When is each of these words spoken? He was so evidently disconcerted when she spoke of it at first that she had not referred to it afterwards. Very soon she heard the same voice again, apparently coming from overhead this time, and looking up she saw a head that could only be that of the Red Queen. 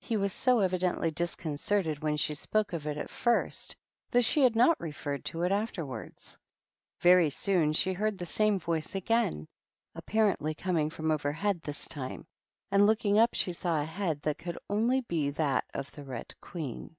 He 0.00 0.16
was 0.16 0.32
so 0.32 0.60
evidently 0.60 1.10
disconcerted 1.10 1.98
when 1.98 2.16
she 2.16 2.32
spoke 2.32 2.72
of 2.72 2.86
it 2.86 2.96
at 2.96 3.10
first 3.10 3.76
that 4.12 4.24
she 4.24 4.40
had 4.42 4.56
not 4.56 4.80
referred 4.80 5.26
to 5.26 5.42
it 5.42 5.52
afterwards. 5.52 6.38
Very 7.00 7.28
soon 7.28 7.74
she 7.74 7.92
heard 7.92 8.16
the 8.16 8.24
same 8.24 8.58
voice 8.58 8.94
again, 8.94 9.46
apparently 9.94 10.54
coming 10.54 10.88
from 10.88 11.10
overhead 11.10 11.60
this 11.62 11.86
time, 11.86 12.24
and 12.70 12.86
looking 12.86 13.18
up 13.18 13.34
she 13.34 13.52
saw 13.52 13.82
a 13.82 13.84
head 13.84 14.22
that 14.22 14.38
could 14.38 14.56
only 14.70 15.02
be 15.02 15.28
that 15.28 15.66
of 15.74 15.90
the 15.92 16.02
Red 16.06 16.32
Queen. 16.40 16.96